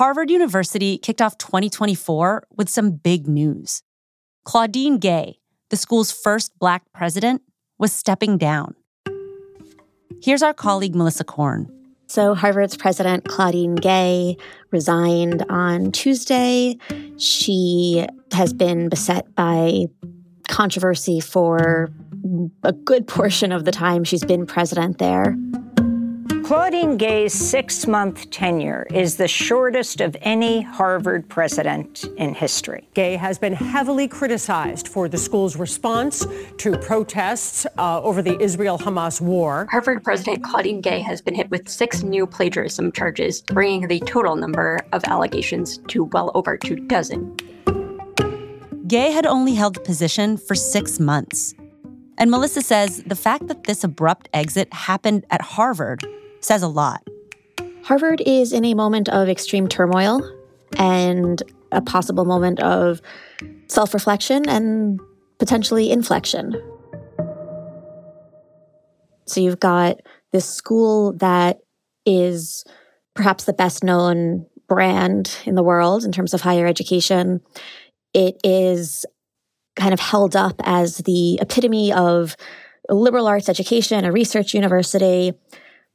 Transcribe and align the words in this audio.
Harvard 0.00 0.30
University 0.30 0.96
kicked 0.96 1.20
off 1.20 1.36
2024 1.36 2.44
with 2.56 2.70
some 2.70 2.92
big 2.92 3.28
news. 3.28 3.82
Claudine 4.46 4.96
Gay, 4.96 5.40
the 5.68 5.76
school's 5.76 6.10
first 6.10 6.58
Black 6.58 6.84
president, 6.94 7.42
was 7.78 7.92
stepping 7.92 8.38
down. 8.38 8.74
Here's 10.22 10.42
our 10.42 10.54
colleague 10.54 10.94
Melissa 10.94 11.24
Korn. 11.24 11.70
So, 12.06 12.34
Harvard's 12.34 12.78
president, 12.78 13.28
Claudine 13.28 13.74
Gay, 13.74 14.38
resigned 14.70 15.44
on 15.50 15.92
Tuesday. 15.92 16.78
She 17.18 18.06
has 18.32 18.54
been 18.54 18.88
beset 18.88 19.34
by 19.34 19.84
controversy 20.48 21.20
for 21.20 21.90
a 22.62 22.72
good 22.72 23.06
portion 23.06 23.52
of 23.52 23.66
the 23.66 23.70
time 23.70 24.04
she's 24.04 24.24
been 24.24 24.46
president 24.46 24.96
there. 24.96 25.36
Claudine 26.50 26.96
Gay's 26.96 27.32
six 27.32 27.86
month 27.86 28.28
tenure 28.32 28.84
is 28.90 29.16
the 29.16 29.28
shortest 29.28 30.00
of 30.00 30.16
any 30.20 30.60
Harvard 30.62 31.28
president 31.28 32.02
in 32.16 32.34
history. 32.34 32.88
Gay 32.94 33.14
has 33.14 33.38
been 33.38 33.52
heavily 33.52 34.08
criticized 34.08 34.88
for 34.88 35.08
the 35.08 35.16
school's 35.16 35.54
response 35.54 36.26
to 36.58 36.76
protests 36.78 37.68
uh, 37.78 38.02
over 38.02 38.20
the 38.20 38.36
Israel 38.42 38.80
Hamas 38.80 39.20
war. 39.20 39.68
Harvard 39.70 40.02
President 40.02 40.42
Claudine 40.42 40.80
Gay 40.80 40.98
has 40.98 41.22
been 41.22 41.36
hit 41.36 41.48
with 41.52 41.68
six 41.68 42.02
new 42.02 42.26
plagiarism 42.26 42.90
charges, 42.90 43.42
bringing 43.42 43.86
the 43.86 44.00
total 44.00 44.34
number 44.34 44.80
of 44.92 45.04
allegations 45.04 45.78
to 45.86 46.02
well 46.02 46.32
over 46.34 46.56
two 46.56 46.74
dozen. 46.88 47.36
Gay 48.88 49.12
had 49.12 49.24
only 49.24 49.54
held 49.54 49.76
the 49.76 49.80
position 49.82 50.36
for 50.36 50.56
six 50.56 50.98
months. 50.98 51.54
And 52.18 52.28
Melissa 52.28 52.60
says 52.60 53.04
the 53.04 53.14
fact 53.14 53.46
that 53.46 53.62
this 53.64 53.84
abrupt 53.84 54.28
exit 54.34 54.74
happened 54.74 55.24
at 55.30 55.42
Harvard 55.42 56.04
says 56.40 56.62
a 56.62 56.68
lot. 56.68 57.06
Harvard 57.82 58.22
is 58.24 58.52
in 58.52 58.64
a 58.64 58.74
moment 58.74 59.08
of 59.08 59.28
extreme 59.28 59.68
turmoil 59.68 60.20
and 60.76 61.42
a 61.72 61.80
possible 61.80 62.24
moment 62.24 62.60
of 62.60 63.00
self 63.68 63.94
reflection 63.94 64.48
and 64.48 65.00
potentially 65.38 65.90
inflection. 65.90 66.54
So 69.26 69.40
you've 69.40 69.60
got 69.60 70.00
this 70.32 70.48
school 70.48 71.12
that 71.14 71.58
is 72.04 72.64
perhaps 73.14 73.44
the 73.44 73.52
best 73.52 73.84
known 73.84 74.46
brand 74.68 75.36
in 75.44 75.54
the 75.54 75.62
world 75.62 76.04
in 76.04 76.12
terms 76.12 76.34
of 76.34 76.40
higher 76.40 76.66
education. 76.66 77.40
It 78.14 78.36
is 78.44 79.06
kind 79.76 79.92
of 79.92 80.00
held 80.00 80.36
up 80.36 80.60
as 80.64 80.98
the 80.98 81.38
epitome 81.40 81.92
of 81.92 82.36
liberal 82.88 83.26
arts 83.26 83.48
education, 83.48 84.04
a 84.04 84.12
research 84.12 84.54
university 84.54 85.32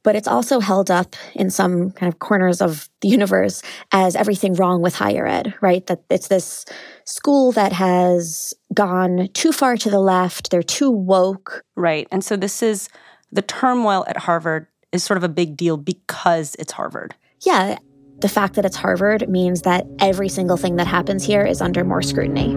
but 0.06 0.14
it's 0.14 0.28
also 0.28 0.60
held 0.60 0.88
up 0.88 1.16
in 1.34 1.50
some 1.50 1.90
kind 1.90 2.06
of 2.06 2.20
corners 2.20 2.60
of 2.60 2.88
the 3.00 3.08
universe 3.08 3.60
as 3.90 4.14
everything 4.14 4.54
wrong 4.54 4.80
with 4.80 4.94
higher 4.94 5.26
ed, 5.26 5.52
right? 5.60 5.84
That 5.88 6.04
it's 6.08 6.28
this 6.28 6.64
school 7.04 7.50
that 7.52 7.72
has 7.72 8.54
gone 8.72 9.28
too 9.34 9.50
far 9.50 9.76
to 9.78 9.90
the 9.90 9.98
left, 9.98 10.52
they're 10.52 10.62
too 10.62 10.92
woke. 10.92 11.64
Right. 11.74 12.06
And 12.12 12.24
so 12.24 12.36
this 12.36 12.62
is 12.62 12.88
the 13.32 13.42
turmoil 13.42 14.04
at 14.06 14.16
Harvard 14.16 14.68
is 14.92 15.02
sort 15.02 15.16
of 15.16 15.24
a 15.24 15.28
big 15.28 15.56
deal 15.56 15.76
because 15.76 16.54
it's 16.56 16.70
Harvard. 16.70 17.16
Yeah. 17.44 17.76
The 18.20 18.28
fact 18.28 18.54
that 18.54 18.64
it's 18.64 18.76
Harvard 18.76 19.28
means 19.28 19.62
that 19.62 19.88
every 19.98 20.28
single 20.28 20.56
thing 20.56 20.76
that 20.76 20.86
happens 20.86 21.24
here 21.24 21.44
is 21.44 21.60
under 21.60 21.82
more 21.82 22.00
scrutiny. 22.00 22.54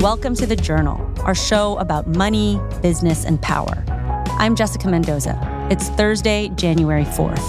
Welcome 0.00 0.34
to 0.36 0.46
The 0.46 0.56
Journal, 0.56 1.12
our 1.24 1.34
show 1.34 1.76
about 1.76 2.08
money, 2.16 2.58
business, 2.80 3.26
and 3.26 3.42
power. 3.42 3.84
I'm 4.38 4.54
Jessica 4.54 4.86
Mendoza. 4.86 5.66
It's 5.70 5.88
Thursday, 5.88 6.50
January 6.56 7.04
4th. 7.04 7.40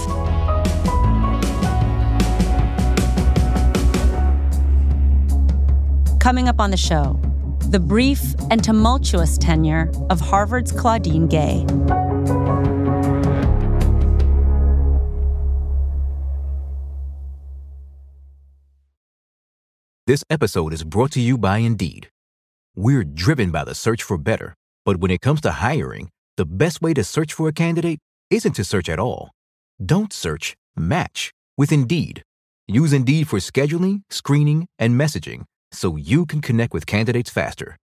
Coming 6.18 6.48
up 6.48 6.60
on 6.60 6.70
the 6.70 6.78
show, 6.78 7.20
the 7.68 7.78
brief 7.78 8.34
and 8.50 8.64
tumultuous 8.64 9.36
tenure 9.36 9.92
of 10.08 10.18
Harvard's 10.18 10.72
Claudine 10.72 11.26
Gay. 11.26 11.66
This 20.06 20.24
episode 20.30 20.72
is 20.72 20.84
brought 20.84 21.10
to 21.12 21.20
you 21.20 21.36
by 21.36 21.58
Indeed. 21.58 22.08
We're 22.74 23.04
driven 23.04 23.50
by 23.50 23.64
the 23.64 23.74
search 23.74 24.02
for 24.02 24.16
better, 24.16 24.54
but 24.86 24.96
when 24.96 25.10
it 25.10 25.20
comes 25.20 25.42
to 25.42 25.50
hiring, 25.50 26.08
the 26.38 26.46
best 26.46 26.80
way 26.80 26.94
to 26.94 27.02
search 27.02 27.34
for 27.34 27.48
a 27.48 27.52
candidate 27.52 27.98
isn't 28.30 28.52
to 28.52 28.64
search 28.64 28.88
at 28.88 29.00
all. 29.00 29.30
Don't 29.84 30.12
search, 30.12 30.54
match 30.76 31.32
with 31.58 31.72
Indeed. 31.72 32.22
Use 32.68 32.92
Indeed 32.92 33.26
for 33.28 33.40
scheduling, 33.40 34.02
screening, 34.08 34.68
and 34.78 34.98
messaging 34.98 35.44
so 35.72 35.96
you 35.96 36.24
can 36.24 36.40
connect 36.40 36.72
with 36.72 36.86
candidates 36.86 37.28
faster. 37.28 37.76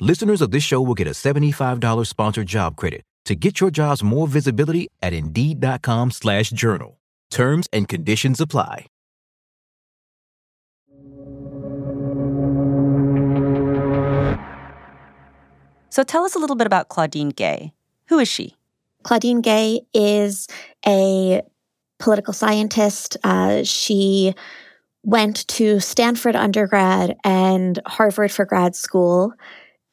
Listeners 0.00 0.40
of 0.40 0.52
this 0.52 0.62
show 0.62 0.80
will 0.80 0.94
get 0.94 1.08
a 1.08 1.10
$75 1.10 2.06
sponsored 2.06 2.46
job 2.46 2.76
credit 2.76 3.02
to 3.24 3.34
get 3.34 3.60
your 3.60 3.70
jobs 3.70 4.02
more 4.04 4.28
visibility 4.28 4.86
at 5.02 5.12
Indeed.com 5.12 6.12
slash 6.12 6.50
journal. 6.50 7.00
Terms 7.30 7.66
and 7.72 7.88
conditions 7.88 8.40
apply. 8.40 8.86
So 15.90 16.02
tell 16.04 16.24
us 16.24 16.34
a 16.34 16.38
little 16.38 16.56
bit 16.56 16.66
about 16.66 16.88
Claudine 16.88 17.30
Gay. 17.30 17.72
Who 18.08 18.18
is 18.18 18.28
she? 18.28 18.54
Claudine 19.02 19.40
Gay 19.40 19.82
is 19.94 20.48
a 20.86 21.42
political 21.98 22.32
scientist. 22.32 23.16
Uh, 23.22 23.62
she 23.62 24.34
went 25.04 25.46
to 25.48 25.78
Stanford 25.80 26.34
undergrad 26.34 27.16
and 27.24 27.78
Harvard 27.86 28.32
for 28.32 28.44
grad 28.44 28.74
school. 28.74 29.32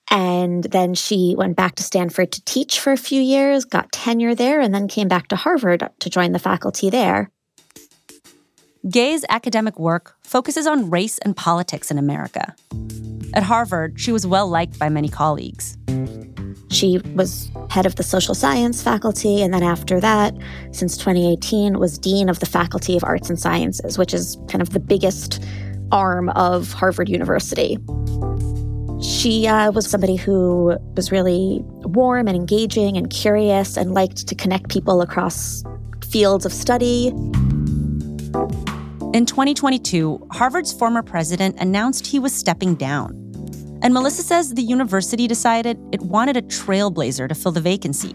And 0.10 0.64
then 0.66 0.96
she 0.96 1.36
went 1.38 1.56
back 1.56 1.76
to 1.76 1.84
Stanford 1.84 2.32
to 2.34 2.44
teach 2.46 2.80
for 2.80 2.92
a 2.92 2.98
few 2.98 3.22
years, 3.22 3.66
got 3.66 3.92
tenure 3.92 4.36
there, 4.36 4.60
and 4.60 4.74
then 4.74 4.88
came 4.88 5.08
back 5.08 5.28
to 5.30 5.36
Harvard 5.36 5.88
to 6.00 6.10
join 6.10 6.34
the 6.34 6.40
faculty 6.40 6.90
there. 6.90 7.32
Gay's 8.90 9.24
academic 9.30 9.80
work 9.80 10.16
focuses 10.24 10.68
on 10.68 10.90
race 10.90 11.18
and 11.20 11.38
politics 11.38 11.90
in 11.90 11.98
America. 11.98 12.54
At 13.34 13.44
Harvard, 13.44 14.00
she 14.00 14.12
was 14.12 14.28
well 14.28 14.48
liked 14.48 14.78
by 14.78 14.90
many 14.90 15.08
colleagues. 15.08 15.78
She 16.74 16.98
was 17.14 17.52
head 17.70 17.86
of 17.86 17.96
the 17.96 18.04
social 18.04 18.34
science 18.34 18.82
faculty, 18.82 19.44
and 19.44 19.54
then 19.54 19.62
after 19.62 20.00
that, 20.00 20.36
since 20.72 20.98
2018, 20.98 21.78
was 21.78 22.00
dean 22.00 22.30
of 22.30 22.40
the 22.40 22.48
Faculty 22.48 22.98
of 22.98 23.04
Arts 23.04 23.30
and 23.30 23.40
Sciences, 23.40 23.98
which 23.98 24.14
is 24.14 24.38
kind 24.50 24.62
of 24.62 24.72
the 24.72 24.80
biggest 24.80 25.44
arm 25.92 26.30
of 26.30 26.74
Harvard 26.74 27.10
University. 27.10 27.78
She 29.02 29.48
uh, 29.48 29.72
was 29.72 29.88
somebody 29.88 30.16
who 30.16 30.76
was 30.96 31.12
really 31.12 31.60
warm 31.64 32.28
and 32.28 32.36
engaging 32.36 32.98
and 32.98 33.10
curious 33.10 33.78
and 33.78 33.94
liked 33.94 34.28
to 34.28 34.34
connect 34.34 34.70
people 34.70 35.02
across 35.02 35.64
fields 36.10 36.46
of 36.46 36.54
study. 36.54 37.10
In 39.14 39.28
2022, 39.28 40.28
Harvard's 40.32 40.74
former 40.74 41.04
president 41.04 41.60
announced 41.60 42.08
he 42.08 42.18
was 42.18 42.34
stepping 42.34 42.74
down. 42.74 43.23
And 43.84 43.94
Melissa 43.94 44.24
says 44.24 44.54
the 44.54 44.62
university 44.62 45.28
decided 45.28 45.78
it 45.92 46.02
wanted 46.02 46.38
a 46.38 46.42
trailblazer 46.42 47.28
to 47.28 47.36
fill 47.36 47.52
the 47.52 47.60
vacancy. 47.60 48.14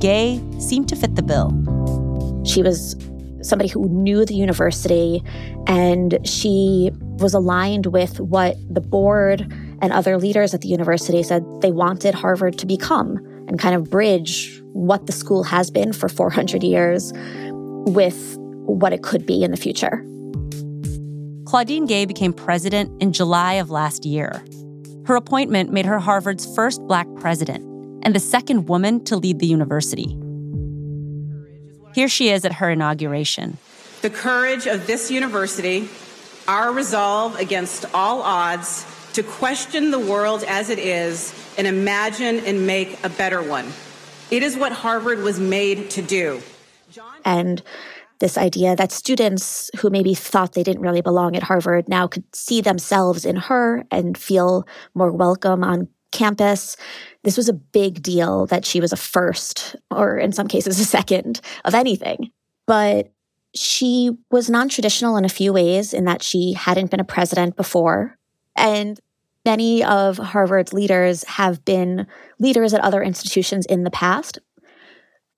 Gay 0.00 0.42
seemed 0.58 0.88
to 0.88 0.96
fit 0.96 1.16
the 1.16 1.22
bill. 1.22 1.52
She 2.46 2.62
was 2.62 2.96
somebody 3.42 3.68
who 3.68 3.86
knew 3.90 4.24
the 4.24 4.34
university 4.34 5.22
and 5.66 6.18
she 6.24 6.90
was 7.18 7.34
aligned 7.34 7.86
with 7.86 8.18
what 8.18 8.56
the 8.72 8.80
board 8.80 9.52
and 9.82 9.92
other 9.92 10.16
leaders 10.16 10.54
at 10.54 10.62
the 10.62 10.68
university 10.68 11.22
said 11.22 11.44
they 11.60 11.70
wanted 11.70 12.14
Harvard 12.14 12.58
to 12.58 12.66
become 12.66 13.18
and 13.48 13.58
kind 13.58 13.74
of 13.74 13.90
bridge 13.90 14.62
what 14.72 15.04
the 15.04 15.12
school 15.12 15.42
has 15.42 15.70
been 15.70 15.92
for 15.92 16.08
400 16.08 16.64
years 16.64 17.12
with 17.86 18.36
what 18.38 18.94
it 18.94 19.02
could 19.02 19.26
be 19.26 19.44
in 19.44 19.50
the 19.50 19.56
future. 19.58 20.02
Claudine 21.46 21.86
Gay 21.86 22.06
became 22.06 22.32
president 22.32 23.00
in 23.00 23.12
July 23.12 23.54
of 23.54 23.70
last 23.70 24.04
year. 24.04 24.44
Her 25.06 25.14
appointment 25.14 25.72
made 25.72 25.86
her 25.86 26.00
Harvard's 26.00 26.44
first 26.56 26.84
black 26.88 27.06
president 27.20 27.62
and 28.02 28.16
the 28.16 28.20
second 28.20 28.68
woman 28.68 29.04
to 29.04 29.16
lead 29.16 29.38
the 29.38 29.46
university. 29.46 30.18
Here 31.94 32.08
she 32.08 32.30
is 32.30 32.44
at 32.44 32.54
her 32.54 32.70
inauguration. 32.70 33.58
The 34.02 34.10
courage 34.10 34.66
of 34.66 34.88
this 34.88 35.08
university, 35.08 35.88
our 36.48 36.72
resolve 36.72 37.38
against 37.38 37.84
all 37.94 38.22
odds 38.22 38.84
to 39.12 39.22
question 39.22 39.92
the 39.92 40.00
world 40.00 40.42
as 40.48 40.68
it 40.68 40.80
is 40.80 41.32
and 41.56 41.68
imagine 41.68 42.40
and 42.40 42.66
make 42.66 42.98
a 43.04 43.08
better 43.08 43.40
one. 43.40 43.66
It 44.32 44.42
is 44.42 44.56
what 44.56 44.72
Harvard 44.72 45.20
was 45.20 45.38
made 45.38 45.90
to 45.90 46.02
do. 46.02 46.42
And 47.24 47.62
this 48.20 48.38
idea 48.38 48.76
that 48.76 48.92
students 48.92 49.70
who 49.78 49.90
maybe 49.90 50.14
thought 50.14 50.52
they 50.52 50.62
didn't 50.62 50.82
really 50.82 51.00
belong 51.00 51.36
at 51.36 51.42
Harvard 51.42 51.88
now 51.88 52.06
could 52.06 52.24
see 52.34 52.60
themselves 52.60 53.24
in 53.24 53.36
her 53.36 53.84
and 53.90 54.16
feel 54.16 54.66
more 54.94 55.12
welcome 55.12 55.62
on 55.62 55.88
campus. 56.12 56.76
This 57.24 57.36
was 57.36 57.48
a 57.48 57.52
big 57.52 58.02
deal 58.02 58.46
that 58.46 58.64
she 58.64 58.80
was 58.80 58.92
a 58.92 58.96
first, 58.96 59.76
or 59.90 60.18
in 60.18 60.32
some 60.32 60.48
cases, 60.48 60.78
a 60.80 60.84
second 60.84 61.40
of 61.64 61.74
anything. 61.74 62.30
But 62.66 63.12
she 63.54 64.10
was 64.30 64.50
non 64.50 64.68
traditional 64.68 65.16
in 65.16 65.24
a 65.24 65.30
few 65.30 65.52
ways 65.52 65.94
in 65.94 66.04
that 66.04 66.22
she 66.22 66.52
hadn't 66.52 66.90
been 66.90 67.00
a 67.00 67.04
president 67.04 67.56
before. 67.56 68.18
And 68.54 68.98
many 69.44 69.84
of 69.84 70.18
Harvard's 70.18 70.72
leaders 70.72 71.24
have 71.24 71.64
been 71.64 72.06
leaders 72.38 72.74
at 72.74 72.80
other 72.80 73.02
institutions 73.02 73.64
in 73.66 73.84
the 73.84 73.90
past. 73.90 74.38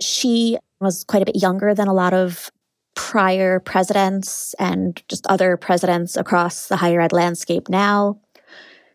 She 0.00 0.56
was 0.80 1.04
quite 1.04 1.22
a 1.22 1.26
bit 1.26 1.36
younger 1.36 1.74
than 1.74 1.88
a 1.88 1.92
lot 1.92 2.14
of 2.14 2.50
prior 2.98 3.60
presidents 3.60 4.56
and 4.58 5.00
just 5.08 5.24
other 5.28 5.56
presidents 5.56 6.16
across 6.16 6.66
the 6.66 6.76
higher 6.76 7.00
ed 7.00 7.12
landscape 7.12 7.68
now. 7.68 8.18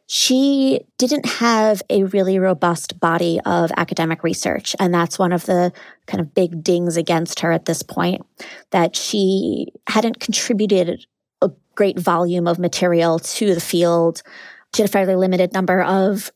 She 0.08 0.82
didn't 0.98 1.26
have 1.26 1.82
a 1.90 2.04
really 2.04 2.38
robust 2.38 3.00
body 3.00 3.40
of 3.46 3.72
academic 3.78 4.22
research. 4.22 4.76
And 4.78 4.94
that's 4.94 5.18
one 5.18 5.32
of 5.32 5.46
the 5.46 5.72
kind 6.06 6.20
of 6.20 6.36
big 6.36 6.62
dings 6.62 6.98
against 6.98 7.40
her 7.40 7.54
at 7.54 7.64
this 7.64 7.82
point 7.82 8.24
that 8.72 8.98
she 8.98 9.68
hadn't 9.88 10.20
contributed 10.20 11.06
a 11.42 11.50
great 11.74 11.98
volume 11.98 12.46
of 12.46 12.60
material 12.60 13.20
to 13.20 13.56
the 13.56 13.62
field. 13.62 14.22
She 14.76 14.82
had 14.82 14.90
a 14.90 14.92
fairly 14.92 15.16
limited 15.16 15.54
number 15.54 15.82
of 15.82 16.30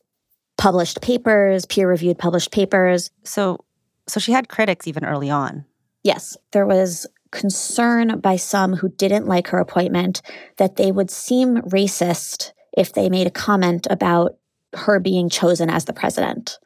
published 0.58 1.02
papers, 1.02 1.66
peer 1.66 1.90
reviewed 1.90 2.18
published 2.18 2.54
papers. 2.54 3.12
So, 3.26 3.66
so 4.08 4.22
she 4.22 4.32
had 4.32 4.48
critics 4.48 4.88
even 4.88 5.04
early 5.04 5.30
on. 5.30 5.66
Yes, 6.02 6.38
there 6.54 6.66
was 6.66 7.06
concern 7.32 8.20
by 8.20 8.36
some 8.36 8.74
who 8.74 8.90
didn't 8.90 9.28
like 9.28 9.48
her 9.48 9.60
appointment 9.60 10.22
that 10.58 10.76
they 10.76 10.92
would 10.92 11.12
seem 11.12 11.58
racist 11.58 12.52
if 12.78 12.94
they 12.94 13.10
made 13.10 13.28
a 13.28 13.32
comment 13.32 13.88
about 13.90 14.38
her 14.74 15.00
being 15.00 15.30
chosen 15.30 15.70
as 15.70 15.86
the 15.86 15.94
president. 15.94 16.60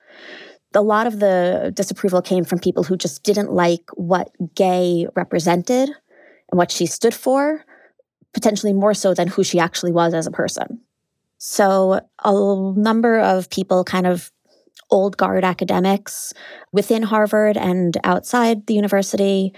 A 0.74 0.82
lot 0.82 1.08
of 1.08 1.20
the 1.20 1.72
disapproval 1.76 2.22
came 2.22 2.46
from 2.46 2.60
people 2.60 2.84
who 2.84 2.98
just 2.98 3.24
didn't 3.24 3.52
like 3.52 3.84
what 3.94 4.32
Gay 4.56 5.08
represented 5.16 5.90
and 5.90 6.58
what 6.58 6.72
she 6.72 6.86
stood 6.86 7.14
for, 7.14 7.64
potentially 8.34 8.74
more 8.74 8.94
so 8.94 9.14
than 9.14 9.28
who 9.28 9.44
she 9.44 9.60
actually 9.60 9.92
was 9.92 10.14
as 10.14 10.28
a 10.28 10.32
person. 10.32 10.82
So, 11.38 12.00
a 12.24 12.74
number 12.80 13.20
of 13.20 13.50
people, 13.50 13.84
kind 13.84 14.06
of 14.06 14.32
old 14.92 15.18
guard 15.18 15.44
academics 15.44 16.34
within 16.72 17.04
Harvard 17.04 17.58
and 17.58 17.98
outside 18.04 18.68
the 18.68 18.74
university, 18.74 19.54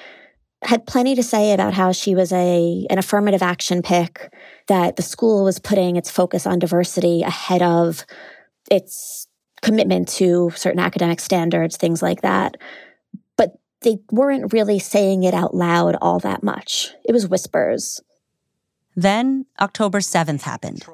had 0.64 0.86
plenty 0.86 1.16
to 1.16 1.24
say 1.24 1.54
about 1.54 1.74
how 1.74 1.92
she 1.92 2.16
was 2.16 2.32
a 2.32 2.86
an 2.90 2.98
affirmative 2.98 3.42
action 3.42 3.82
pick 3.82 4.34
that 4.68 4.96
the 4.96 5.02
school 5.02 5.44
was 5.44 5.60
putting 5.60 5.96
its 5.96 6.10
focus 6.10 6.46
on 6.46 6.60
diversity 6.60 7.22
ahead 7.22 7.62
of 7.62 8.06
its 8.72 9.28
commitment 9.62 10.08
to 10.08 10.52
certain 10.56 10.80
academic 10.80 11.20
standards 11.20 11.78
things 11.78 12.02
like 12.02 12.22
that. 12.22 12.58
But 13.38 13.58
they 13.82 14.00
weren't 14.12 14.54
really 14.54 14.80
saying 14.80 15.24
it 15.24 15.34
out 15.34 15.56
loud 15.56 15.96
all 16.02 16.20
that 16.20 16.44
much. 16.44 16.92
It 17.06 17.14
was 17.14 17.28
whispers. 17.28 18.02
Then 18.96 19.46
october 19.60 20.00
7th 20.00 20.42
happened 20.42 20.86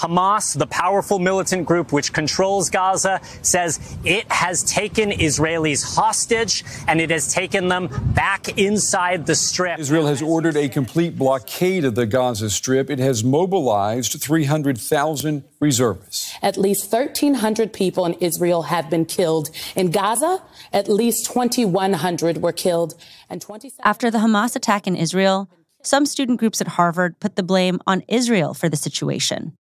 Hamas, 0.00 0.56
the 0.58 0.66
powerful 0.66 1.18
militant 1.18 1.66
group 1.66 1.92
which 1.92 2.12
controls 2.12 2.70
Gaza, 2.70 3.20
says 3.42 3.78
it 4.04 4.30
has 4.32 4.64
taken 4.64 5.10
Israelis 5.10 5.96
hostage 5.96 6.64
and 6.88 7.00
it 7.00 7.10
has 7.10 7.32
taken 7.32 7.68
them 7.68 7.88
back 8.14 8.58
inside 8.58 9.26
the 9.26 9.34
strip. 9.34 9.78
Israel 9.78 10.06
has 10.06 10.22
ordered 10.22 10.56
a 10.56 10.68
complete 10.68 11.16
blockade 11.16 11.84
of 11.84 11.94
the 11.94 12.06
Gaza 12.06 12.48
Strip. 12.48 12.88
It 12.88 12.98
has 12.98 13.22
mobilized 13.22 14.20
300,000 14.22 15.44
reservists. 15.60 16.34
At 16.42 16.56
least 16.56 16.90
1,300 16.90 17.72
people 17.72 18.06
in 18.06 18.14
Israel 18.14 18.62
have 18.62 18.88
been 18.88 19.04
killed. 19.04 19.50
In 19.76 19.90
Gaza, 19.90 20.42
at 20.72 20.88
least 20.88 21.26
2,100 21.26 22.38
were 22.38 22.52
killed. 22.52 22.94
And 23.28 23.44
27- 23.44 23.72
After 23.84 24.10
the 24.10 24.18
Hamas 24.18 24.56
attack 24.56 24.86
in 24.86 24.96
Israel, 24.96 25.50
some 25.82 26.06
student 26.06 26.38
groups 26.38 26.60
at 26.60 26.68
Harvard 26.68 27.20
put 27.20 27.36
the 27.36 27.42
blame 27.42 27.80
on 27.86 28.02
Israel 28.08 28.54
for 28.54 28.68
the 28.68 28.76
situation. 28.76 29.56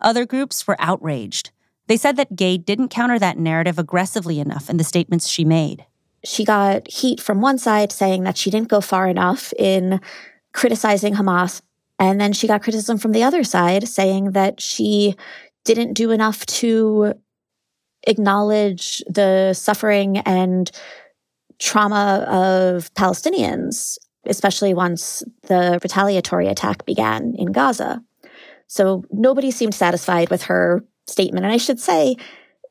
Other 0.00 0.26
groups 0.26 0.66
were 0.66 0.76
outraged. 0.78 1.50
They 1.86 1.96
said 1.96 2.16
that 2.16 2.36
Gay 2.36 2.58
didn't 2.58 2.88
counter 2.88 3.18
that 3.18 3.38
narrative 3.38 3.78
aggressively 3.78 4.40
enough 4.40 4.68
in 4.68 4.76
the 4.76 4.84
statements 4.84 5.28
she 5.28 5.44
made. 5.44 5.86
She 6.24 6.44
got 6.44 6.88
heat 6.88 7.20
from 7.20 7.40
one 7.40 7.58
side 7.58 7.92
saying 7.92 8.24
that 8.24 8.36
she 8.36 8.50
didn't 8.50 8.68
go 8.68 8.80
far 8.80 9.08
enough 9.08 9.52
in 9.58 10.00
criticizing 10.52 11.14
Hamas. 11.14 11.62
And 11.98 12.20
then 12.20 12.32
she 12.32 12.46
got 12.46 12.62
criticism 12.62 12.98
from 12.98 13.12
the 13.12 13.22
other 13.22 13.42
side 13.42 13.88
saying 13.88 14.32
that 14.32 14.60
she 14.60 15.16
didn't 15.64 15.94
do 15.94 16.10
enough 16.10 16.44
to 16.46 17.14
acknowledge 18.06 19.02
the 19.08 19.52
suffering 19.54 20.18
and 20.18 20.70
trauma 21.58 22.24
of 22.28 22.92
Palestinians, 22.94 23.98
especially 24.26 24.74
once 24.74 25.22
the 25.42 25.78
retaliatory 25.82 26.46
attack 26.46 26.84
began 26.86 27.34
in 27.36 27.52
Gaza. 27.52 28.02
So 28.68 29.04
nobody 29.10 29.50
seemed 29.50 29.74
satisfied 29.74 30.30
with 30.30 30.44
her 30.44 30.84
statement. 31.06 31.44
And 31.44 31.52
I 31.52 31.56
should 31.56 31.80
say, 31.80 32.16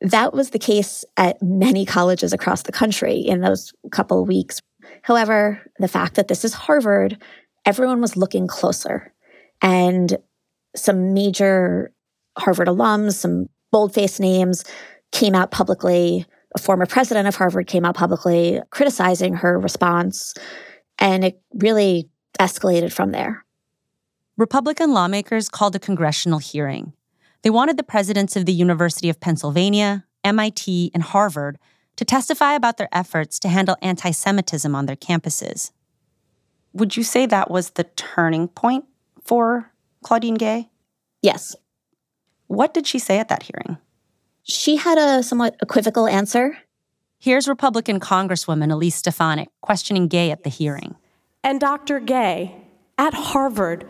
that 0.02 0.34
was 0.34 0.52
the 0.52 0.60
case 0.60 1.04
at 1.18 1.42
many 1.42 1.86
colleges 1.86 2.32
across 2.34 2.62
the 2.62 2.72
country 2.72 3.20
in 3.20 3.42
those 3.42 3.74
couple 3.92 4.26
weeks. 4.26 4.62
However, 5.02 5.62
the 5.80 5.88
fact 5.88 6.16
that 6.16 6.28
this 6.28 6.46
is 6.46 6.54
Harvard, 6.54 7.18
everyone 7.66 8.00
was 8.00 8.16
looking 8.16 8.48
closer. 8.48 9.14
And 9.62 10.18
some 10.76 11.14
major 11.14 11.92
Harvard 12.38 12.68
alums, 12.68 13.14
some 13.14 13.48
boldface 13.72 14.20
names 14.20 14.64
came 15.12 15.34
out 15.34 15.50
publicly. 15.50 16.26
A 16.56 16.60
former 16.60 16.86
president 16.86 17.28
of 17.28 17.36
Harvard 17.36 17.68
came 17.68 17.86
out 17.86 17.96
publicly 17.96 18.62
criticizing 18.70 19.34
her 19.36 19.60
response. 19.60 20.36
And 21.00 21.26
it 21.26 21.42
really 21.56 22.10
escalated 22.40 22.94
from 22.94 23.12
there. 23.12 23.44
Republican 24.38 24.94
lawmakers 24.94 25.50
called 25.50 25.76
a 25.76 25.80
congressional 25.80 26.38
hearing. 26.38 26.94
They 27.42 27.50
wanted 27.50 27.78
the 27.78 27.84
presidents 27.84 28.36
of 28.36 28.46
the 28.46 28.54
University 28.54 29.10
of 29.10 29.20
Pennsylvania, 29.20 30.06
MIT, 30.24 30.92
and 30.94 31.02
Harvard 31.02 31.58
to 31.96 32.06
testify 32.06 32.54
about 32.54 32.78
their 32.78 32.90
efforts 32.92 33.40
to 33.40 33.50
handle 33.50 33.78
anti 33.82 34.12
Semitism 34.12 34.76
on 34.76 34.86
their 34.86 34.96
campuses. 34.96 35.72
Would 36.74 36.96
you 36.96 37.04
say 37.04 37.26
that 37.26 37.50
was 37.50 37.72
the 37.72 37.86
turning 37.96 38.48
point 38.48 38.86
for 39.24 39.72
Claudine 40.04 40.36
Gay? 40.36 40.70
Yes. 41.24 41.56
What 42.46 42.76
did 42.76 42.86
she 42.86 43.00
say 43.00 43.18
at 43.18 43.30
that 43.30 43.44
hearing? 43.44 43.80
She 44.44 44.76
had 44.76 45.00
a 45.00 45.24
somewhat 45.24 45.56
equivocal 45.64 46.08
answer. 46.08 46.60
Here's 47.20 47.48
Republican 47.48 48.00
Congresswoman 48.00 48.72
Elise 48.72 48.96
Stefanik 48.96 49.50
questioning 49.62 50.08
Gay 50.08 50.30
at 50.30 50.44
the 50.44 50.52
hearing. 50.52 50.96
And 51.44 51.60
Dr. 51.60 52.00
Gay, 52.00 52.56
at 53.00 53.14
Harvard, 53.16 53.88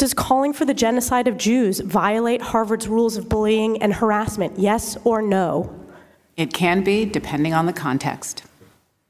does 0.00 0.14
calling 0.14 0.54
for 0.54 0.64
the 0.64 0.72
genocide 0.72 1.28
of 1.28 1.36
Jews 1.36 1.80
violate 1.80 2.40
Harvard's 2.40 2.88
rules 2.88 3.18
of 3.18 3.28
bullying 3.28 3.82
and 3.82 3.92
harassment? 3.92 4.58
Yes 4.58 4.96
or 5.04 5.20
no? 5.20 5.78
It 6.38 6.54
can 6.54 6.82
be, 6.82 7.04
depending 7.04 7.52
on 7.52 7.66
the 7.66 7.74
context. 7.74 8.42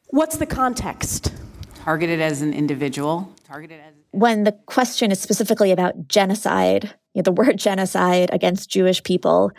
What's 0.09 0.38
the 0.38 0.47
context? 0.47 1.32
Targeted 1.76 2.20
as 2.20 2.42
an 2.42 2.52
individual, 2.52 3.32
targeted 3.44 3.78
as. 3.78 3.94
When 4.11 4.42
the 4.42 4.50
question 4.66 5.12
is 5.12 5.20
specifically 5.20 5.70
about 5.70 6.09
genocide, 6.09 6.92
you 7.14 7.20
know, 7.20 7.23
the 7.23 7.32
word 7.32 7.56
genocide 7.56 8.30
against 8.32 8.68
Jewish 8.68 9.00
people, 9.04 9.52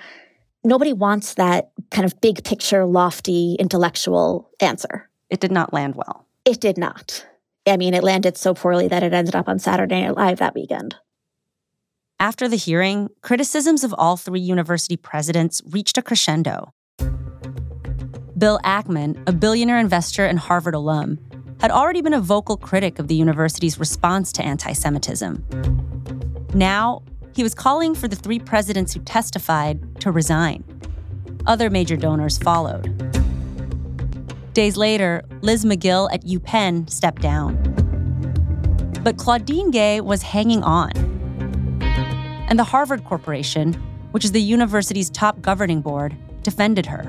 nobody 0.65 0.91
wants 0.91 1.35
that 1.35 1.71
kind 1.91 2.03
of 2.03 2.19
big 2.19 2.43
picture, 2.43 2.85
lofty, 2.85 3.55
intellectual 3.57 4.49
answer. 4.59 5.09
It 5.29 5.39
did 5.39 5.53
not 5.53 5.71
land 5.71 5.95
well. 5.95 6.27
It 6.43 6.59
did 6.59 6.77
not. 6.77 7.25
I 7.65 7.77
mean, 7.77 7.93
it 7.93 8.03
landed 8.03 8.35
so 8.35 8.53
poorly 8.53 8.89
that 8.89 9.01
it 9.01 9.13
ended 9.13 9.33
up 9.35 9.47
on 9.47 9.59
Saturday 9.59 10.01
Night 10.01 10.17
Live 10.17 10.39
that 10.39 10.55
weekend. 10.55 10.97
After 12.21 12.47
the 12.47 12.55
hearing, 12.55 13.09
criticisms 13.21 13.83
of 13.83 13.95
all 13.97 14.15
three 14.15 14.41
university 14.41 14.95
presidents 14.95 15.59
reached 15.71 15.97
a 15.97 16.03
crescendo. 16.03 16.71
Bill 18.37 18.59
Ackman, 18.63 19.23
a 19.25 19.31
billionaire 19.31 19.79
investor 19.79 20.27
and 20.27 20.37
Harvard 20.37 20.75
alum, 20.75 21.17
had 21.61 21.71
already 21.71 21.99
been 21.99 22.13
a 22.13 22.21
vocal 22.21 22.57
critic 22.57 22.99
of 22.99 23.07
the 23.07 23.15
university's 23.15 23.79
response 23.79 24.31
to 24.33 24.43
anti 24.43 24.71
Semitism. 24.71 25.43
Now, 26.53 27.01
he 27.33 27.41
was 27.41 27.55
calling 27.55 27.95
for 27.95 28.07
the 28.07 28.15
three 28.15 28.37
presidents 28.37 28.93
who 28.93 28.99
testified 28.99 29.99
to 30.01 30.11
resign. 30.11 30.63
Other 31.47 31.71
major 31.71 31.97
donors 31.97 32.37
followed. 32.37 32.85
Days 34.53 34.77
later, 34.77 35.23
Liz 35.41 35.65
Magill 35.65 36.07
at 36.13 36.23
UPenn 36.23 36.87
stepped 36.87 37.23
down. 37.23 37.55
But 39.03 39.17
Claudine 39.17 39.71
Gay 39.71 40.01
was 40.01 40.21
hanging 40.21 40.61
on 40.61 41.10
and 42.51 42.59
the 42.59 42.65
Harvard 42.65 43.05
Corporation, 43.05 43.71
which 44.11 44.25
is 44.25 44.33
the 44.33 44.41
university's 44.41 45.09
top 45.09 45.41
governing 45.41 45.79
board, 45.79 46.17
defended 46.43 46.85
her. 46.85 47.03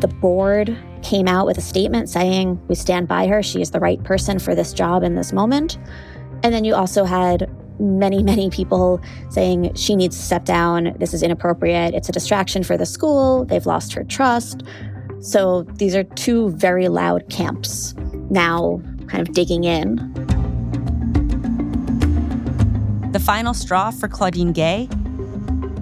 The 0.00 0.06
board 0.06 0.78
came 1.02 1.26
out 1.26 1.46
with 1.46 1.58
a 1.58 1.60
statement 1.60 2.08
saying, 2.08 2.64
We 2.68 2.76
stand 2.76 3.08
by 3.08 3.26
her. 3.26 3.42
She 3.42 3.60
is 3.60 3.72
the 3.72 3.80
right 3.80 4.00
person 4.04 4.38
for 4.38 4.54
this 4.54 4.72
job 4.72 5.02
in 5.02 5.16
this 5.16 5.32
moment. 5.32 5.78
And 6.44 6.54
then 6.54 6.64
you 6.64 6.76
also 6.76 7.02
had 7.02 7.50
many, 7.80 8.22
many 8.22 8.50
people 8.50 9.00
saying 9.30 9.74
she 9.74 9.96
needs 9.96 10.16
to 10.16 10.22
step 10.22 10.44
down. 10.44 10.94
This 11.00 11.12
is 11.12 11.24
inappropriate. 11.24 11.92
It's 11.92 12.08
a 12.08 12.12
distraction 12.12 12.62
for 12.62 12.76
the 12.76 12.86
school. 12.86 13.44
They've 13.46 13.66
lost 13.66 13.92
her 13.94 14.04
trust. 14.04 14.62
So 15.18 15.64
these 15.74 15.96
are 15.96 16.04
two 16.04 16.50
very 16.50 16.86
loud 16.86 17.28
camps 17.30 17.94
now 18.30 18.80
kind 19.08 19.26
of 19.26 19.34
digging 19.34 19.64
in. 19.64 19.96
The 23.10 23.18
final 23.18 23.54
straw 23.54 23.90
for 23.90 24.06
Claudine 24.06 24.52
Gay? 24.52 24.88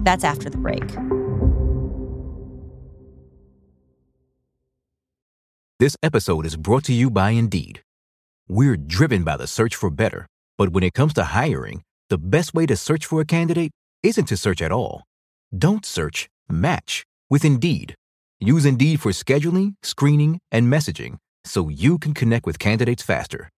That's 0.01 0.23
after 0.23 0.49
the 0.49 0.57
break. 0.57 0.83
This 5.79 5.95
episode 6.01 6.47
is 6.47 6.57
brought 6.57 6.85
to 6.85 6.91
you 6.91 7.11
by 7.11 7.29
Indeed. 7.31 7.83
We're 8.47 8.77
driven 8.77 9.23
by 9.23 9.37
the 9.37 9.45
search 9.45 9.75
for 9.75 9.91
better, 9.91 10.25
but 10.57 10.69
when 10.69 10.83
it 10.83 10.95
comes 10.95 11.13
to 11.13 11.25
hiring, 11.25 11.83
the 12.09 12.17
best 12.17 12.55
way 12.55 12.65
to 12.65 12.75
search 12.75 13.05
for 13.05 13.21
a 13.21 13.25
candidate 13.25 13.69
isn't 14.01 14.25
to 14.25 14.35
search 14.35 14.59
at 14.59 14.71
all. 14.71 15.03
Don't 15.55 15.85
search, 15.85 16.27
match 16.49 17.03
with 17.29 17.45
Indeed. 17.45 17.93
Use 18.39 18.65
Indeed 18.65 19.01
for 19.01 19.11
scheduling, 19.11 19.75
screening, 19.83 20.39
and 20.51 20.65
messaging 20.65 21.17
so 21.45 21.69
you 21.69 21.99
can 21.99 22.15
connect 22.15 22.47
with 22.47 22.57
candidates 22.57 23.03
faster. 23.03 23.49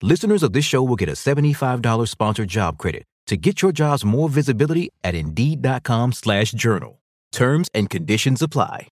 Listeners 0.00 0.44
of 0.44 0.52
this 0.52 0.64
show 0.64 0.84
will 0.84 0.94
get 0.94 1.08
a 1.08 1.12
$75 1.12 2.06
sponsored 2.06 2.48
job 2.48 2.78
credit 2.78 3.02
to 3.26 3.36
get 3.36 3.62
your 3.62 3.72
jobs 3.72 4.04
more 4.04 4.28
visibility 4.28 4.90
at 5.04 5.14
Indeed.com 5.14 6.12
slash 6.12 6.52
journal. 6.52 7.02
Terms 7.32 7.68
and 7.74 7.90
conditions 7.90 8.42
apply. 8.42 8.88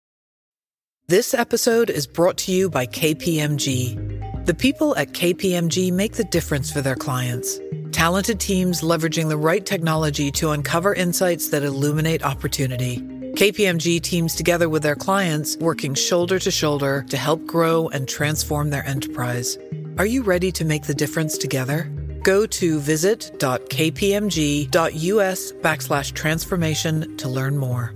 This 1.07 1.33
episode 1.33 1.89
is 1.89 2.05
brought 2.05 2.37
to 2.39 2.51
you 2.51 2.69
by 2.69 2.85
KPMG. 2.85 4.45
The 4.45 4.53
people 4.53 4.95
at 4.95 5.13
KPMG 5.13 5.91
make 5.91 6.13
the 6.13 6.23
difference 6.23 6.71
for 6.71 6.81
their 6.81 6.95
clients. 6.95 7.59
Talented 7.91 8.39
teams 8.39 8.81
leveraging 8.81 9.27
the 9.27 9.37
right 9.37 9.65
technology 9.65 10.29
to 10.33 10.51
uncover 10.51 10.93
insights 10.93 11.49
that 11.49 11.63
illuminate 11.63 12.23
opportunity. 12.23 12.99
KPMG 13.33 14.01
teams 14.01 14.35
together 14.35 14.69
with 14.69 14.83
their 14.83 14.95
clients, 14.95 15.57
working 15.57 15.95
shoulder 15.95 16.37
to 16.37 16.51
shoulder 16.51 17.03
to 17.09 17.17
help 17.17 17.45
grow 17.47 17.87
and 17.89 18.07
transform 18.07 18.69
their 18.69 18.85
enterprise. 18.85 19.57
Are 19.97 20.05
you 20.05 20.21
ready 20.21 20.51
to 20.51 20.63
make 20.63 20.83
the 20.83 20.93
difference 20.93 21.37
together? 21.37 21.91
Go 22.23 22.45
to 22.45 22.79
visit.kpmg.us 22.79 25.51
backslash 25.53 26.13
transformation 26.13 27.17
to 27.17 27.29
learn 27.29 27.57
more. 27.57 27.95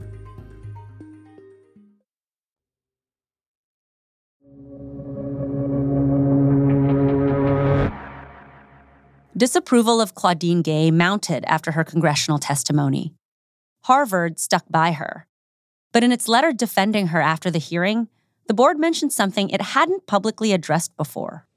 Disapproval 9.35 9.99
of 9.99 10.13
Claudine 10.13 10.61
Gay 10.61 10.91
mounted 10.91 11.43
after 11.45 11.71
her 11.71 11.83
congressional 11.83 12.37
testimony. 12.37 13.15
Harvard 13.85 14.39
stuck 14.39 14.63
by 14.69 14.91
her. 14.91 15.27
But 15.91 16.03
in 16.03 16.11
its 16.11 16.27
letter 16.27 16.53
defending 16.53 17.07
her 17.07 17.19
after 17.19 17.51
the 17.51 17.59
hearing, 17.59 18.07
the 18.47 18.53
board 18.53 18.79
mentioned 18.79 19.11
something 19.11 19.49
it 19.49 19.61
hadn't 19.61 20.07
publicly 20.07 20.53
addressed 20.53 20.95
before. 20.95 21.47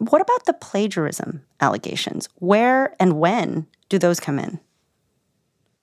What 0.00 0.22
about 0.22 0.46
the 0.46 0.54
plagiarism 0.54 1.42
allegations? 1.60 2.26
Where 2.36 2.96
and 2.98 3.20
when 3.20 3.66
do 3.90 3.98
those 3.98 4.18
come 4.18 4.38
in? 4.38 4.58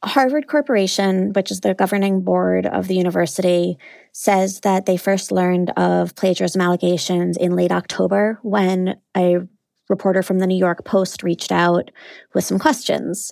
Harvard 0.04 0.48
Corporation, 0.48 1.34
which 1.34 1.52
is 1.52 1.60
the 1.60 1.76
governing 1.76 2.22
board 2.22 2.66
of 2.66 2.88
the 2.88 2.96
university, 2.96 3.78
says 4.14 4.62
that 4.62 4.88
they 4.88 4.98
first 4.98 5.32
learned 5.32 5.70
of 5.78 6.16
plagiarism 6.16 6.62
allegations 6.62 7.38
in 7.38 7.56
late 7.56 7.72
October 7.72 8.40
when 8.42 9.00
a 9.16 9.38
reporter 9.88 10.24
from 10.24 10.40
the 10.40 10.48
New 10.48 10.58
York 10.58 10.84
Post 10.84 11.22
reached 11.22 11.52
out 11.52 11.92
with 12.34 12.44
some 12.44 12.58
questions. 12.58 13.32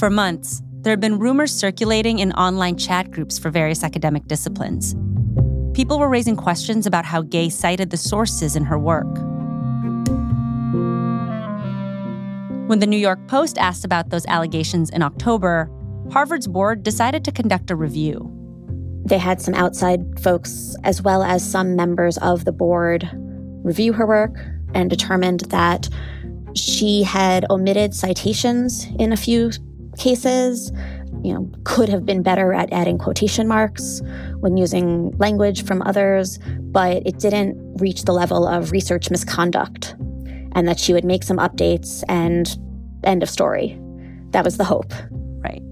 For 0.00 0.10
months, 0.10 0.60
there 0.80 0.90
have 0.90 1.00
been 1.00 1.20
rumors 1.20 1.54
circulating 1.54 2.18
in 2.18 2.32
online 2.32 2.76
chat 2.76 3.12
groups 3.12 3.38
for 3.38 3.50
various 3.50 3.84
academic 3.84 4.26
disciplines. 4.26 4.96
People 5.74 5.98
were 5.98 6.08
raising 6.08 6.36
questions 6.36 6.86
about 6.86 7.06
how 7.06 7.22
Gay 7.22 7.48
cited 7.48 7.88
the 7.88 7.96
sources 7.96 8.56
in 8.56 8.64
her 8.64 8.78
work. 8.78 9.06
When 12.68 12.78
the 12.78 12.86
New 12.86 12.98
York 12.98 13.26
Post 13.26 13.56
asked 13.56 13.84
about 13.84 14.10
those 14.10 14.26
allegations 14.26 14.90
in 14.90 15.02
October, 15.02 15.70
Harvard's 16.10 16.46
board 16.46 16.82
decided 16.82 17.24
to 17.24 17.32
conduct 17.32 17.70
a 17.70 17.76
review. 17.76 18.30
They 19.06 19.16
had 19.16 19.40
some 19.40 19.54
outside 19.54 20.20
folks, 20.20 20.76
as 20.84 21.00
well 21.00 21.22
as 21.22 21.48
some 21.48 21.74
members 21.74 22.18
of 22.18 22.44
the 22.44 22.52
board, 22.52 23.08
review 23.64 23.94
her 23.94 24.06
work 24.06 24.36
and 24.74 24.90
determined 24.90 25.40
that 25.48 25.88
she 26.54 27.02
had 27.02 27.46
omitted 27.50 27.94
citations 27.94 28.86
in 28.98 29.12
a 29.12 29.16
few 29.16 29.50
cases, 29.98 30.70
you 31.22 31.32
know, 31.32 31.50
could 31.64 31.88
have 31.88 32.04
been 32.04 32.22
better 32.22 32.52
at 32.52 32.72
adding 32.72 32.98
quotation 32.98 33.46
marks 33.46 34.02
when 34.40 34.56
using 34.56 35.10
language 35.18 35.64
from 35.64 35.82
others, 35.82 36.38
but 36.58 37.06
it 37.06 37.18
didn't 37.18 37.56
reach 37.80 38.04
the 38.04 38.12
level 38.12 38.46
of 38.46 38.72
research 38.72 39.10
misconduct, 39.10 39.94
and 40.52 40.66
that 40.68 40.78
she 40.78 40.92
would 40.92 41.04
make 41.04 41.22
some 41.22 41.38
updates 41.38 42.02
and 42.08 42.58
end 43.04 43.22
of 43.22 43.30
story. 43.30 43.78
That 44.30 44.44
was 44.44 44.56
the 44.56 44.64
hope. 44.64 44.92
Right. 45.10 45.62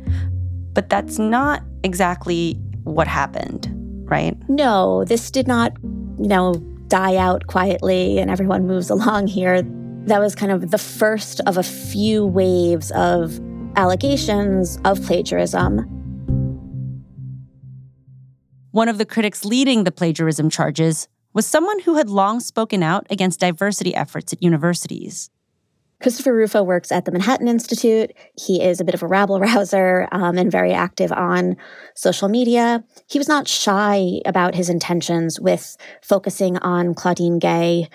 But 0.73 0.89
that's 0.89 1.19
not 1.19 1.63
exactly 1.83 2.55
what 2.85 3.09
happened, 3.09 3.69
right? 4.09 4.37
No, 4.49 5.05
this 5.05 5.31
did 5.31 5.49
not, 5.49 5.73
you 5.83 6.29
know, 6.29 6.55
die 6.89 7.17
out 7.17 7.47
quietly 7.47 8.19
and 8.19 8.31
everyone 8.31 8.67
moves 8.67 8.91
along 8.97 9.27
here. 9.27 9.63
That 10.07 10.21
was 10.21 10.35
kind 10.35 10.53
of 10.53 10.71
the 10.71 10.79
first 10.79 11.41
of 11.47 11.57
a 11.57 11.63
few 11.63 12.27
waves 12.27 12.91
of 12.93 13.39
allegations 13.77 14.79
of 14.85 15.03
plagiarism. 15.03 15.79
One 18.73 18.89
of 18.89 18.99
the 18.99 19.07
critics 19.07 19.45
leading 19.45 19.85
the 19.85 19.93
plagiarism 19.93 20.49
charges 20.49 21.09
was 21.33 21.47
someone 21.47 21.81
who 21.81 21.97
had 21.97 22.09
long 22.09 22.41
spoken 22.41 22.83
out 22.83 23.07
against 23.11 23.41
diversity 23.41 23.95
efforts 23.95 24.33
at 24.33 24.43
universities. 24.43 25.31
Christopher 26.01 26.35
Rufo 26.35 26.63
works 26.63 26.91
at 26.91 27.05
the 27.05 27.13
Manhattan 27.13 27.47
Institute. 27.47 28.13
He 28.35 28.63
is 28.63 28.81
a 28.81 28.85
bit 28.85 28.95
of 28.95 29.03
a 29.03 29.07
rabble 29.07 29.39
rouser 29.41 30.09
um, 30.13 30.39
and 30.39 30.51
very 30.51 30.73
active 30.73 31.13
on 31.13 31.57
social 31.95 32.29
media. 32.29 32.85
He 33.07 33.19
was 33.19 33.29
not 33.29 33.47
shy 33.47 34.21
about 34.25 34.55
his 34.55 34.71
intentions 34.71 35.39
with 35.39 35.77
focusing 36.03 36.57
on 36.59 36.95
Claudine 36.95 37.39
Gay. 37.39 37.89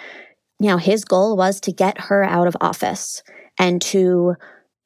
You 0.60 0.68
know, 0.68 0.78
his 0.78 1.04
goal 1.04 1.36
was 1.36 1.60
to 1.62 1.72
get 1.72 2.02
her 2.02 2.24
out 2.24 2.48
of 2.48 2.56
office 2.62 3.24
and 3.58 3.82
to 3.82 4.36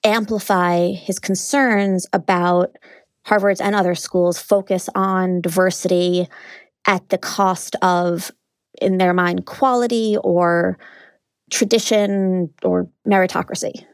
amplify 0.03 0.91
his 0.91 1.19
concerns 1.19 2.07
about 2.13 2.75
Harvard's 3.23 3.61
and 3.61 3.75
other 3.75 3.95
schools' 3.95 4.39
focus 4.39 4.89
on 4.95 5.41
diversity 5.41 6.27
at 6.87 7.09
the 7.09 7.17
cost 7.17 7.75
of, 7.81 8.31
in 8.81 8.97
their 8.97 9.13
mind, 9.13 9.45
quality 9.45 10.17
or 10.23 10.77
tradition 11.51 12.51
or 12.63 12.89
meritocracy. 13.07 13.85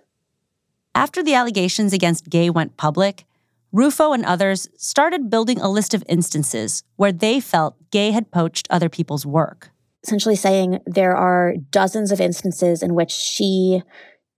After 0.93 1.23
the 1.23 1.33
allegations 1.33 1.91
against 1.91 2.29
Gay 2.29 2.49
went 2.49 2.77
public, 2.77 3.25
Rufo 3.71 4.13
and 4.13 4.25
others 4.25 4.69
started 4.77 5.29
building 5.29 5.59
a 5.59 5.69
list 5.69 5.93
of 5.93 6.03
instances 6.07 6.83
where 6.95 7.11
they 7.11 7.41
felt 7.41 7.75
Gay 7.91 8.11
had 8.11 8.31
poached 8.31 8.67
other 8.69 8.87
people's 8.87 9.25
work. 9.25 9.71
Essentially 10.05 10.37
saying 10.37 10.79
there 10.85 11.15
are 11.15 11.55
dozens 11.71 12.11
of 12.11 12.21
instances 12.21 12.81
in 12.81 12.95
which 12.95 13.11
she 13.11 13.81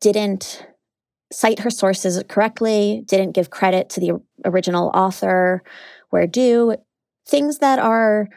didn't 0.01 0.65
cite 1.31 1.60
her 1.60 1.69
sources 1.69 2.22
correctly, 2.27 3.03
didn't 3.05 3.34
give 3.34 3.50
credit 3.50 3.89
to 3.89 4.00
the 4.00 4.13
original 4.46 4.91
author 4.93 5.63
where 6.10 6.27
due, 6.27 6.75
things 7.25 7.57
that 7.60 7.79
are 7.79 8.29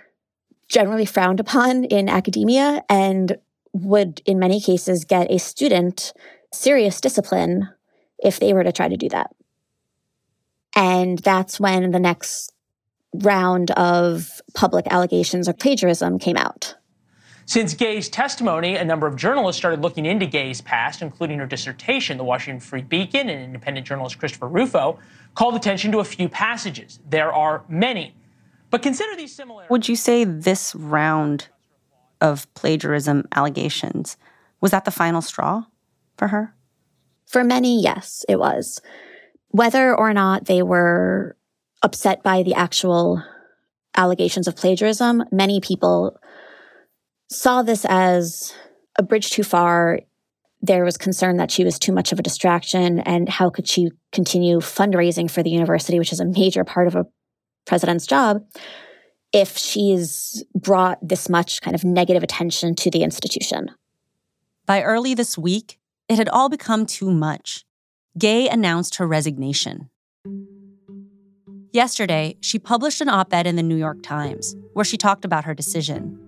generally 0.68 1.04
frowned 1.04 1.40
upon 1.40 1.84
in 1.84 2.08
academia 2.08 2.82
and 2.88 3.36
would, 3.72 4.20
in 4.26 4.38
many 4.38 4.60
cases, 4.60 5.04
get 5.04 5.30
a 5.30 5.38
student 5.38 6.12
serious 6.52 7.00
discipline 7.00 7.68
if 8.18 8.40
they 8.40 8.52
were 8.52 8.64
to 8.64 8.72
try 8.72 8.88
to 8.88 8.96
do 8.96 9.08
that. 9.08 9.30
And 10.74 11.18
that's 11.18 11.60
when 11.60 11.90
the 11.90 12.00
next 12.00 12.52
round 13.12 13.70
of 13.72 14.40
public 14.54 14.86
allegations 14.90 15.48
of 15.48 15.58
plagiarism 15.58 16.18
came 16.18 16.36
out. 16.36 16.76
Since 17.50 17.74
Gay's 17.74 18.08
testimony, 18.08 18.76
a 18.76 18.84
number 18.84 19.08
of 19.08 19.16
journalists 19.16 19.58
started 19.58 19.82
looking 19.82 20.06
into 20.06 20.24
Gay's 20.24 20.60
past, 20.60 21.02
including 21.02 21.40
her 21.40 21.46
dissertation. 21.46 22.16
The 22.16 22.22
Washington 22.22 22.60
Free 22.60 22.82
Beacon 22.82 23.28
and 23.28 23.42
independent 23.42 23.88
journalist 23.88 24.20
Christopher 24.20 24.46
Rufo 24.46 25.00
called 25.34 25.56
attention 25.56 25.90
to 25.90 25.98
a 25.98 26.04
few 26.04 26.28
passages. 26.28 27.00
There 27.08 27.32
are 27.32 27.64
many. 27.68 28.14
But 28.70 28.82
consider 28.82 29.16
these 29.16 29.34
similar. 29.34 29.66
Would 29.68 29.88
you 29.88 29.96
say 29.96 30.22
this 30.22 30.76
round 30.76 31.48
of 32.20 32.46
plagiarism 32.54 33.26
allegations. 33.34 34.16
Was 34.60 34.70
that 34.70 34.84
the 34.84 34.92
final 34.92 35.20
straw 35.20 35.64
for 36.16 36.28
her? 36.28 36.54
For 37.26 37.42
many, 37.42 37.82
yes, 37.82 38.24
it 38.28 38.38
was. 38.38 38.80
Whether 39.48 39.92
or 39.92 40.12
not 40.12 40.44
they 40.44 40.62
were 40.62 41.36
upset 41.82 42.22
by 42.22 42.44
the 42.44 42.54
actual 42.54 43.24
allegations 43.96 44.46
of 44.46 44.54
plagiarism, 44.54 45.24
many 45.32 45.58
people 45.58 46.19
saw 47.30 47.62
this 47.62 47.86
as 47.88 48.52
a 48.98 49.02
bridge 49.02 49.30
too 49.30 49.44
far. 49.44 50.00
There 50.62 50.84
was 50.84 50.98
concern 50.98 51.38
that 51.38 51.50
she 51.50 51.64
was 51.64 51.78
too 51.78 51.92
much 51.92 52.12
of 52.12 52.18
a 52.18 52.22
distraction, 52.22 53.00
and 53.00 53.28
how 53.28 53.48
could 53.48 53.66
she 53.66 53.90
continue 54.12 54.58
fundraising 54.58 55.30
for 55.30 55.42
the 55.42 55.50
university, 55.50 55.98
which 55.98 56.12
is 56.12 56.20
a 56.20 56.26
major 56.26 56.64
part 56.64 56.86
of 56.86 56.94
a 56.94 57.06
president's 57.66 58.06
job, 58.06 58.42
if 59.32 59.56
she's 59.56 60.44
brought 60.54 60.98
this 61.00 61.28
much 61.28 61.62
kind 61.62 61.74
of 61.74 61.84
negative 61.84 62.22
attention 62.22 62.74
to 62.74 62.90
the 62.90 63.02
institution. 63.02 63.70
By 64.66 64.82
early 64.82 65.14
this 65.14 65.38
week, 65.38 65.78
it 66.08 66.16
had 66.16 66.28
all 66.28 66.48
become 66.48 66.84
too 66.84 67.10
much. 67.10 67.64
Gay 68.18 68.48
announced 68.48 68.96
her 68.96 69.06
resignation. 69.06 69.88
Yesterday, 71.72 72.36
she 72.40 72.58
published 72.58 73.00
an 73.00 73.08
op 73.08 73.32
ed 73.32 73.46
in 73.46 73.54
the 73.54 73.62
New 73.62 73.76
York 73.76 74.02
Times 74.02 74.56
where 74.72 74.84
she 74.84 74.96
talked 74.96 75.24
about 75.24 75.44
her 75.44 75.54
decision. 75.54 76.18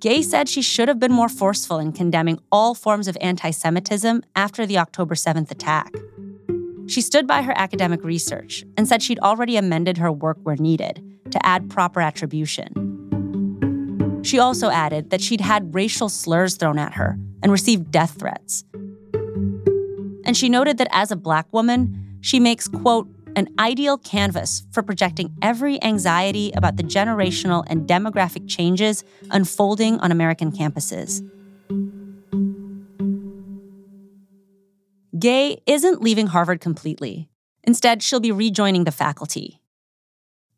Gay 0.00 0.22
said 0.22 0.48
she 0.48 0.62
should 0.62 0.86
have 0.86 1.00
been 1.00 1.12
more 1.12 1.28
forceful 1.28 1.78
in 1.78 1.92
condemning 1.92 2.38
all 2.52 2.74
forms 2.74 3.08
of 3.08 3.18
anti 3.20 3.50
Semitism 3.50 4.22
after 4.36 4.64
the 4.64 4.78
October 4.78 5.14
7th 5.14 5.50
attack. 5.50 5.92
She 6.86 7.00
stood 7.00 7.26
by 7.26 7.42
her 7.42 7.52
academic 7.56 8.04
research 8.04 8.64
and 8.76 8.86
said 8.86 9.02
she'd 9.02 9.18
already 9.18 9.56
amended 9.56 9.98
her 9.98 10.12
work 10.12 10.38
where 10.42 10.56
needed 10.56 11.02
to 11.32 11.44
add 11.44 11.68
proper 11.68 12.00
attribution. 12.00 12.84
She 14.22 14.38
also 14.38 14.70
added 14.70 15.10
that 15.10 15.20
she'd 15.20 15.40
had 15.40 15.74
racial 15.74 16.08
slurs 16.08 16.56
thrown 16.56 16.78
at 16.78 16.94
her 16.94 17.18
and 17.42 17.50
received 17.50 17.90
death 17.90 18.18
threats. 18.18 18.64
And 20.24 20.36
she 20.36 20.48
noted 20.48 20.78
that 20.78 20.88
as 20.92 21.10
a 21.10 21.16
black 21.16 21.52
woman, 21.52 22.18
she 22.20 22.40
makes, 22.40 22.68
quote, 22.68 23.08
an 23.38 23.48
ideal 23.58 23.96
canvas 23.96 24.64
for 24.72 24.82
projecting 24.82 25.32
every 25.40 25.80
anxiety 25.82 26.50
about 26.56 26.76
the 26.76 26.82
generational 26.82 27.64
and 27.68 27.88
demographic 27.88 28.48
changes 28.48 29.04
unfolding 29.30 29.98
on 30.00 30.10
American 30.10 30.50
campuses. 30.50 31.22
Gay 35.18 35.62
isn't 35.66 36.02
leaving 36.02 36.26
Harvard 36.26 36.60
completely. 36.60 37.28
Instead, 37.62 38.02
she'll 38.02 38.20
be 38.20 38.32
rejoining 38.32 38.84
the 38.84 38.90
faculty. 38.90 39.60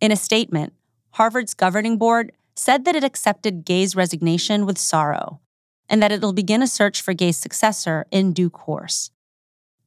In 0.01 0.11
a 0.11 0.17
statement, 0.17 0.73
Harvard's 1.13 1.55
governing 1.55 1.99
board 1.99 2.33
said 2.57 2.85
that 2.85 2.97
it 2.97 3.05
accepted 3.05 3.65
Gay's 3.65 3.95
resignation 3.95 4.65
with 4.65 4.79
sorrow 4.79 5.41
and 5.89 6.03
that 6.03 6.13
it'll 6.13 6.33
begin 6.33 6.63
a 6.63 6.67
search 6.67 7.03
for 7.03 7.13
Gay's 7.13 7.37
successor 7.37 8.07
in 8.11 8.33
due 8.33 8.49
course. 8.49 9.11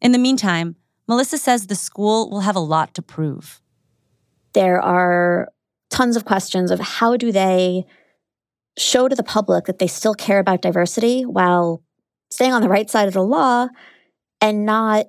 In 0.01 0.11
the 0.11 0.19
meantime, 0.19 0.75
Melissa 1.07 1.37
says 1.37 1.67
the 1.67 1.75
school 1.75 2.29
will 2.29 2.41
have 2.41 2.55
a 2.55 2.61
lot 2.61 2.93
to 2.93 3.01
prove. 3.01 3.61
There 4.53 4.81
are 4.81 5.49
tons 5.89 6.15
of 6.15 6.25
questions 6.25 6.71
of 6.71 6.79
how 6.79 7.17
do 7.17 7.31
they 7.31 7.85
show 8.77 9.07
to 9.07 9.15
the 9.15 9.23
public 9.23 9.65
that 9.65 9.79
they 9.79 9.87
still 9.87 10.15
care 10.15 10.39
about 10.39 10.61
diversity 10.61 11.23
while 11.23 11.83
staying 12.31 12.53
on 12.53 12.61
the 12.61 12.69
right 12.69 12.89
side 12.89 13.07
of 13.07 13.13
the 13.13 13.23
law 13.23 13.67
and 14.41 14.65
not 14.65 15.05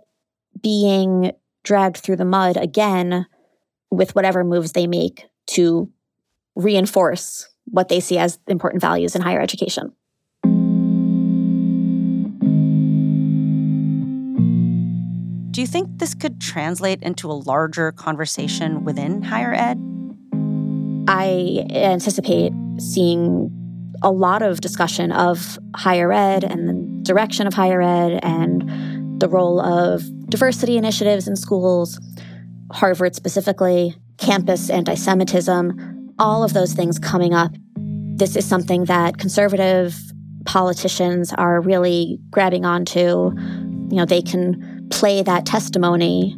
being 0.63 1.33
dragged 1.63 1.97
through 1.97 2.17
the 2.17 2.25
mud 2.25 2.57
again 2.57 3.27
with 3.91 4.15
whatever 4.15 4.45
moves 4.45 4.73
they 4.73 4.87
make 4.87 5.25
to 5.47 5.91
reinforce 6.55 7.49
what 7.65 7.89
they 7.89 8.01
see 8.01 8.19
as 8.19 8.39
important 8.47 8.81
values 8.81 9.17
in 9.17 9.23
higher 9.23 9.41
education. 9.41 9.93
Do 15.55 15.61
you 15.61 15.69
think 15.69 16.01
this 16.01 16.17
could 16.17 16.41
translate 16.41 17.01
into 17.05 17.31
a 17.31 17.33
larger 17.33 17.93
conversation 17.93 18.83
within 18.83 19.23
higher 19.23 19.55
ed? 19.55 19.81
I 21.07 21.65
anticipate 21.71 22.53
seeing 22.81 23.53
a 24.03 24.11
lot 24.11 24.43
of 24.43 24.61
discussion 24.61 25.13
of 25.13 25.57
higher 25.77 26.13
ed 26.13 26.43
and 26.43 26.69
the 26.69 27.05
direction 27.05 27.47
of 27.47 27.55
higher 27.55 27.81
ed 27.81 28.19
and 28.25 29.21
the 29.21 29.29
role 29.29 29.61
of 29.61 30.03
diversity 30.29 30.77
initiatives 30.77 31.29
in 31.29 31.37
schools, 31.37 32.01
Harvard 32.73 33.15
specifically, 33.15 33.95
campus 34.19 34.71
anti 34.71 34.97
Semitism, 34.97 36.15
all 36.19 36.43
of 36.43 36.53
those 36.53 36.73
things 36.73 36.99
coming 36.99 37.33
up. 37.33 37.53
This 37.77 38.35
is 38.35 38.45
something 38.45 38.87
that 38.87 39.19
conservative 39.19 39.95
politicians 40.47 41.33
are 41.33 41.61
really 41.61 42.19
grabbing 42.31 42.65
onto. 42.65 43.31
You 43.91 43.99
know, 43.99 44.05
they 44.05 44.21
can 44.21 44.74
play 44.91 45.23
that 45.23 45.47
testimony 45.47 46.37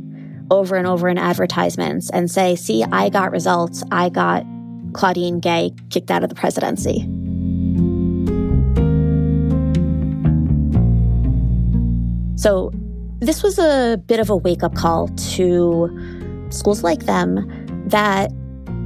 over 0.50 0.76
and 0.76 0.86
over 0.86 1.08
in 1.08 1.18
advertisements 1.18 2.10
and 2.10 2.30
say, 2.30 2.56
see, 2.56 2.84
I 2.84 3.08
got 3.08 3.32
results. 3.32 3.82
I 3.90 4.08
got 4.08 4.44
Claudine 4.92 5.40
Gay 5.40 5.72
kicked 5.90 6.10
out 6.10 6.22
of 6.22 6.28
the 6.28 6.34
presidency. 6.34 7.00
So, 12.36 12.70
this 13.18 13.42
was 13.42 13.58
a 13.58 14.00
bit 14.06 14.20
of 14.20 14.28
a 14.28 14.36
wake 14.36 14.62
up 14.62 14.74
call 14.74 15.08
to 15.08 16.46
schools 16.50 16.82
like 16.82 17.06
them 17.06 17.86
that 17.88 18.30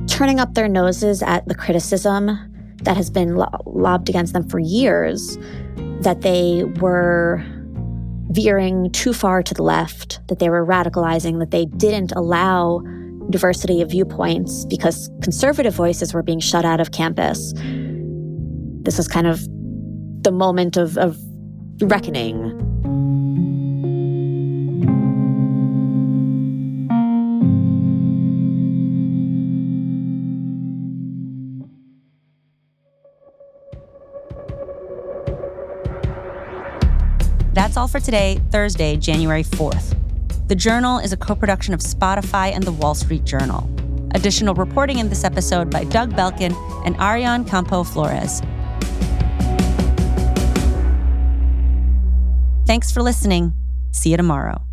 turning 0.06 0.38
up 0.38 0.54
their 0.54 0.68
noses 0.68 1.22
at 1.22 1.46
the 1.48 1.54
criticism 1.54 2.38
that 2.82 2.96
has 2.96 3.10
been 3.10 3.36
lo- 3.36 3.48
lobbed 3.66 4.08
against 4.08 4.32
them 4.32 4.48
for 4.48 4.58
years, 4.58 5.36
that 6.00 6.22
they 6.22 6.64
were 6.80 7.44
veering 8.30 8.90
too 8.92 9.12
far 9.12 9.42
to 9.42 9.54
the 9.54 9.62
left, 9.62 10.20
that 10.28 10.38
they 10.38 10.48
were 10.48 10.64
radicalizing, 10.64 11.38
that 11.40 11.50
they 11.50 11.66
didn't 11.66 12.12
allow 12.12 12.80
diversity 13.30 13.80
of 13.80 13.90
viewpoints 13.90 14.64
because 14.66 15.10
conservative 15.22 15.74
voices 15.74 16.12
were 16.14 16.22
being 16.22 16.40
shut 16.40 16.64
out 16.64 16.80
of 16.80 16.92
campus. 16.92 17.52
This 18.82 18.96
was 18.96 19.08
kind 19.08 19.26
of 19.26 19.40
the 20.22 20.32
moment 20.32 20.76
of, 20.76 20.96
of 20.96 21.18
reckoning. 21.80 22.66
For 37.90 37.98
today, 37.98 38.40
Thursday, 38.52 38.96
January 38.96 39.42
4th. 39.42 39.96
The 40.46 40.54
Journal 40.54 40.98
is 41.00 41.12
a 41.12 41.16
co 41.16 41.34
production 41.34 41.74
of 41.74 41.80
Spotify 41.80 42.52
and 42.52 42.62
The 42.62 42.70
Wall 42.70 42.94
Street 42.94 43.24
Journal. 43.24 43.68
Additional 44.14 44.54
reporting 44.54 45.00
in 45.00 45.08
this 45.08 45.24
episode 45.24 45.70
by 45.70 45.82
Doug 45.82 46.12
Belkin 46.12 46.54
and 46.86 46.96
Arian 46.98 47.44
Campo 47.44 47.82
Flores. 47.82 48.42
Thanks 52.64 52.92
for 52.92 53.02
listening. 53.02 53.54
See 53.90 54.10
you 54.10 54.16
tomorrow. 54.16 54.69